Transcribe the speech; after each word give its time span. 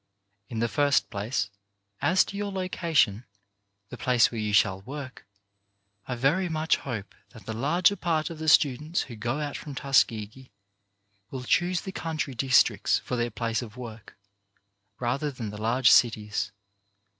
In 0.49 0.61
the 0.61 0.67
first 0.67 1.11
place, 1.11 1.51
as 2.01 2.25
to 2.25 2.35
your 2.35 2.51
location— 2.51 3.23
the 3.91 3.99
place 3.99 4.31
where 4.31 4.41
you 4.41 4.51
shall 4.51 4.81
work. 4.81 5.27
I 6.07 6.15
very 6.15 6.49
much 6.49 6.77
hope 6.77 7.13
that 7.33 7.45
the 7.45 7.53
larger 7.53 7.95
part 7.95 8.31
of 8.31 8.39
the 8.39 8.49
students 8.49 9.01
who 9.03 9.15
go 9.15 9.39
out 9.39 9.55
from 9.57 9.75
Tuskegee 9.75 10.49
will 11.29 11.43
choose 11.43 11.81
the 11.81 11.91
country 11.91 12.33
districts 12.33 12.97
for 12.97 13.15
their 13.15 13.29
place 13.29 13.61
of 13.61 13.77
work, 13.77 14.17
rather 14.99 15.29
than 15.29 15.51
the 15.51 15.61
large 15.61 15.91
cities. 15.91 16.51